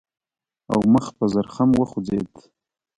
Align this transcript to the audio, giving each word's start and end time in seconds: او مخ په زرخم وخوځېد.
او 0.71 0.79
مخ 0.93 1.05
په 1.17 1.25
زرخم 1.33 1.69
وخوځېد. 1.79 2.31